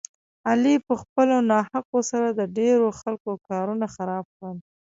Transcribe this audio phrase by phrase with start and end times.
[0.49, 4.57] علي په خپلو ناحقو سره د ډېرو خلکو کارونه خراب کړل.